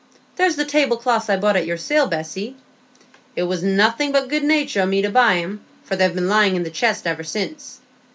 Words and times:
There's 0.35 0.55
the 0.55 0.65
tablecloths 0.65 1.29
I 1.29 1.37
bought 1.37 1.55
at 1.57 1.67
your 1.67 1.77
sale, 1.77 2.07
Bessy; 2.07 2.55
it 3.35 3.43
was 3.43 3.61
nothing 3.61 4.11
but 4.11 4.29
good 4.29 4.43
natur' 4.43 4.81
o' 4.81 4.85
me 4.87 5.03
to 5.03 5.11
buy 5.11 5.35
'em, 5.37 5.63
for 5.83 5.95
they've 5.95 6.11
been 6.15 6.27
lying 6.27 6.55
in 6.55 6.63
the 6.63 6.71
chest 6.71 7.05
ever 7.05 7.23
since. 7.23 7.79